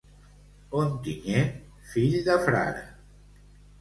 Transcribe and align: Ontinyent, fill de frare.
Ontinyent, 0.79 1.53
fill 1.93 2.17
de 2.31 2.39
frare. 2.49 2.85